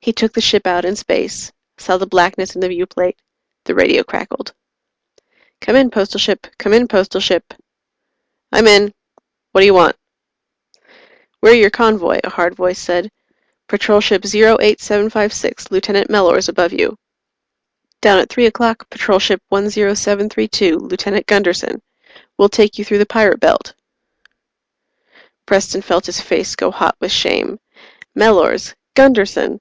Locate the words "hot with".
26.70-27.10